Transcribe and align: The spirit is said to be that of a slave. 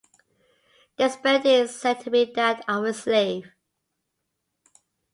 The 0.97 1.09
spirit 1.09 1.45
is 1.45 1.79
said 1.79 1.99
to 1.99 2.09
be 2.09 2.25
that 2.33 2.65
of 2.67 2.85
a 2.85 2.91
slave. 2.91 3.45